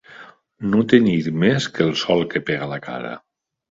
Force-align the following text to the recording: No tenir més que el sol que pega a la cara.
No 0.71 0.81
tenir 0.93 1.15
més 1.45 1.69
que 1.77 1.87
el 1.89 1.95
sol 2.07 2.29
que 2.35 2.45
pega 2.51 2.69
a 2.71 2.75
la 2.77 2.85
cara. 2.91 3.19